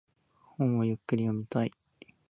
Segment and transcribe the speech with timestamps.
[0.57, 1.71] 本をゆっくり読みたい。